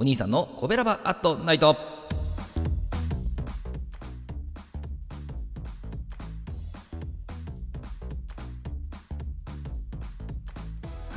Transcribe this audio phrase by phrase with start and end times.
[0.00, 1.89] お兄さんのコベラバアットナイト。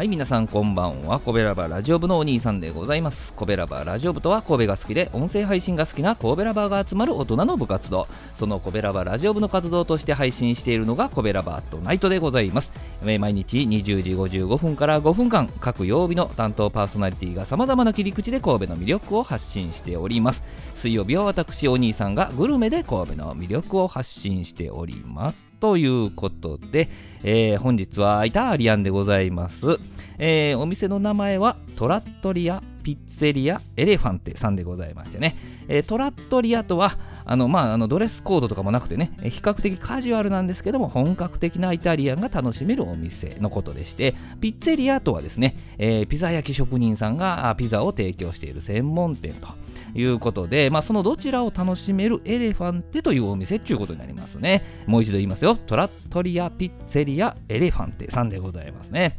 [0.03, 1.21] はい、皆さんこんばんは。
[1.21, 3.31] コベラバラジオ部のお兄さんでございます。
[3.31, 8.09] コベラバラジオ部とは神戸が好きで音声配信が好きな神戸ラバーが集まる大人の部活動。
[8.37, 12.73] そのコベラバラジオ部の活動として配信しているのがコベラバーとナイトでございます。
[13.01, 20.43] 毎日20時55分から5分間、各曜日の担当パーソナリティが様々な切り口で神戸の魅力を発信しております。
[20.83, 25.47] 水曜日は私お兄さんがグルメで神戸の魅力を発信しております。
[25.61, 26.89] ということで、
[27.23, 29.79] えー、本日はイタリアンでございます、
[30.17, 35.37] えー、お店の名前はトラットリアピッツェリアエレファンテさんでございましてね、
[35.67, 49.47] えー、トラットリアとはあの、まあ、あのドレスコードとかもなくてね、比較的カジュアルなんですけども本格的なイタリアンが楽しめるお店のことでしてピッツェリアとはですね、えー、ピザ焼き職人さんがピザを提供している専門店と
[49.95, 54.83] いうことで、まあ、そのどちらを楽しめるエレファンテというお店ということになりますね。
[54.87, 55.55] もう一度言いますよ。
[55.55, 59.17] トラットリアピッツェリアエレファンテさんでございますね。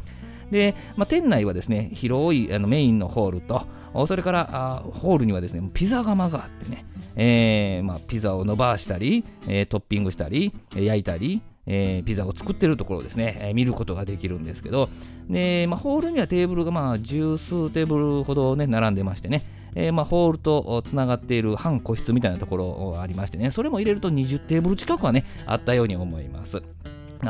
[0.55, 3.67] で、まあ、店内はですね、広いあのメインのホールと、
[4.07, 14.89] それからあホールにはですね、ピザ窯があってね、えーまあ、ピザを伸ばしたり、えー、トッピングしたり、焼いたり、えー、ピザを作ってるところをですね、えー、見ることができるんですけど、
[15.29, 19.43] でまあ、ホールにはテーブルがまあ十数テーブルほどね、並んでましてね、
[19.75, 26.63] えー、まあ、ホールとつながっている半個室みたいなところがありましてね、それも入れると20テーブル近くはね、あったように思います。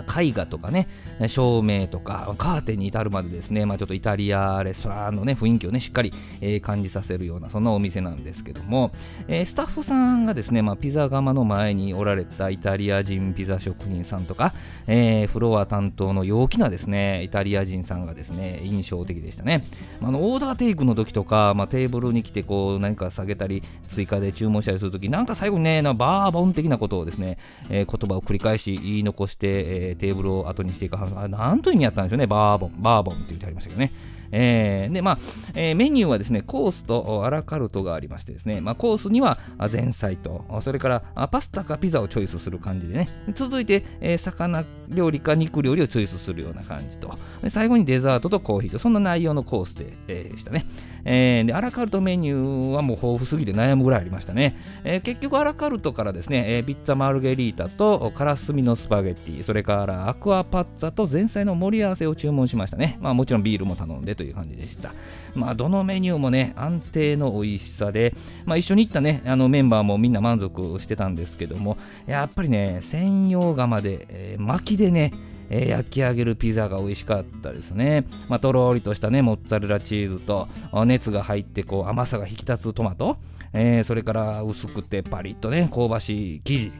[0.02, 0.88] 絵画とかね、
[1.28, 8.90] 照明とか、カーテンに至るまでですね、まあ、ちょっとイタリアレストランのね、雰囲気をね、しっかり、えー、感じさせるような、そんなお店なんですけども、
[9.28, 14.52] えー、スタッフさんがですね、まあ、ピザ窯の前におられたイタリア人ピザ職人さんとか、
[14.86, 19.64] えー、フロア担当の陽気なですね、イタリア人さんがですね、印象的でしたね。
[20.02, 27.38] あのオーダーテイクの時とか、まあ、テーブルに来てこう何か下げたり、追加で注文したりするとき、なんか最後にね、バーボン的なことをですね、
[27.70, 33.92] え、言葉を繰り返し言い残して、えー、テーブルを後にしていくなんという意味やったんでしょうね、バーボン、バーボンって言ってありましたけどね。
[34.32, 35.18] えー、で、まあ、
[35.54, 39.38] えー、メニューはですね、コースとアラカルトがありましてですね、まあ、コースには
[39.70, 47.14] 前菜と、それからパスタかピザをチョイスする感じでね、続いて、えー、魚料理か肉料理をチョイスするような感じと、
[47.48, 50.66] 最後にデザートとコーヒーと、そんな内容のコースで、えー、したね。
[51.06, 54.56] えー、で、アラカルトメニューはもう豊富すぎて悩むぐらいありましたね。
[54.84, 62.98] えー、結局アラカルトからですね、えー、ピッツァマルゲリータとカラスミのスパゲッティ、それからアクアパッツァと前菜の盛り合わせを注文しましたね。
[63.00, 64.92] まあもちろんビールも頼んでという感じでした。
[65.34, 68.14] まあどのメニューもね、安定の美味しさで、
[68.44, 71.76] まあ一緒に行ったね、あのメンバーもみんな満足してたんですけども、
[72.06, 75.12] やっぱりね、専用釜で、えー、薪でね、
[75.50, 78.04] えー、焼き上げるピザが美味しかったですね。
[78.28, 80.48] まあ、とろーりとしたね、モッツァレラチーズと、
[80.86, 83.18] 熱が入ってこう甘さが引き立つトマト、
[83.52, 86.72] えー、それから薄くてパリッとね、香ばしい生地。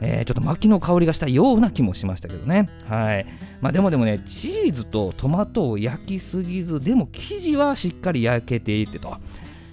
[0.00, 2.68] えー、ちょっと薪の香りがしたような気もしましたけどね。
[2.88, 3.26] はい。
[3.60, 9.16] まあでもでもね、チーズとトマトを焼きすぎず、でも生地はしっかり焼けていてと。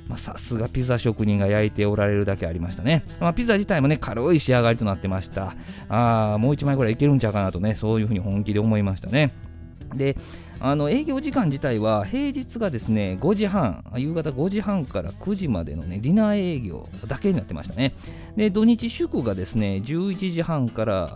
[0.07, 3.03] まあ、さすがピザ職人が焼いておられるだけありましたね。
[3.19, 5.55] まあ、ピザ自体もね、軽い仕上がりとなってました。
[5.89, 9.33] ああ、もう1枚ぐらいいけるんちゃうかなとね、そういうふうに本気で思いましたね。
[9.95, 10.15] で、
[10.67, 17.93] あの営業時間自体は平日がですね5時半夕方5時半から9時までのねディナー営業だけになってましたね。
[18.35, 21.07] で土日祝がですね11時半から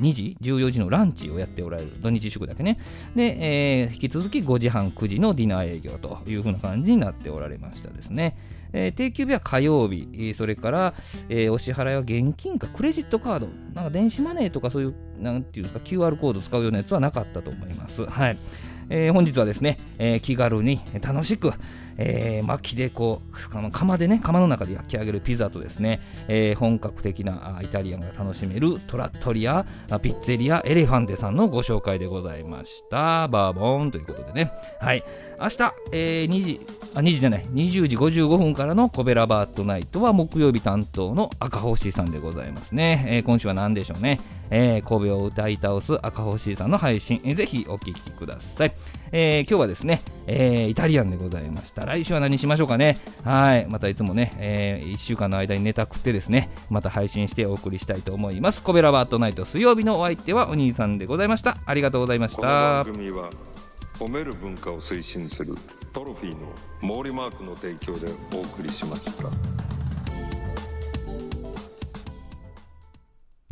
[0.00, 2.78] 2時14時のランチをやっておられる土日祝だけね。
[3.14, 8.38] で、えー、引き続き5時半9時のディナー営業という風な感じになっておられましたですね。
[8.72, 10.94] えー、定休日は火曜日、それから、
[11.28, 18.04] えー、お支払いは現金かクレジットカード、なんか電子マネーとかそういう、なんていうか QR コード使うようなやつはなかったと思います。
[18.06, 18.36] はい。
[18.88, 21.52] えー、本日はですね、えー、気軽に楽しく、
[21.96, 29.64] えー、薪でこう釜でね釜の中で焼き上げるピザとですね、えー、本格的なイタリアンが楽しめるトラットリア
[30.02, 35.02] ピッツェリアエレファンテさんのご紹介でございましたバーボンということでねはい
[35.40, 36.60] 明日、えー、2時
[36.94, 37.44] あ2時じゃない。
[37.46, 44.20] 20時55分からのコベラバートナイトは木曜日担当の赤星さんでございますね、えー、今週は何でしょうね。
[44.50, 48.74] えー、神戸を歌い倒す赤星さんの配信、えー、ぜひお聴きください、
[49.10, 51.86] えー、今日はですね、えー、イタリアンでございました。
[51.86, 52.98] 来週は何しましょうかね。
[53.24, 53.66] はい。
[53.70, 58.62] またいつもね、えー、1週間の間にネタ食ってですねまた配信してお送りしたいと思います。
[58.62, 61.56] コベラバートナイト水曜日のお相手はお兄さんでございました。
[61.64, 62.42] ありがとうございました。
[62.42, 63.30] この番組は
[63.98, 65.54] 褒める文化を推進する
[65.92, 69.28] トロフィーの毛利マークの提供でお送りしました。